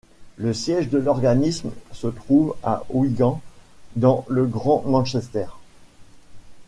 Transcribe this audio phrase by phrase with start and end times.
[0.37, 3.39] Le siège de l'organisme se trouve à Wigan,
[3.95, 5.45] dans le Grand Manchester.